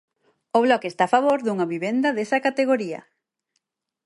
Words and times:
O 0.57 0.59
Bloque 0.65 0.87
está 0.91 1.03
a 1.07 1.13
favor 1.15 1.39
dunha 1.41 1.69
vivenda 1.73 2.15
desa 2.17 2.43
categoría. 2.45 2.99